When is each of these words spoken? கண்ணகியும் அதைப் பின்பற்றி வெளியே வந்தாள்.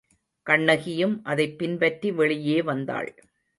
கண்ணகியும் 0.47 1.23
அதைப் 1.23 1.57
பின்பற்றி 1.57 2.11
வெளியே 2.11 2.61
வந்தாள். 2.61 3.15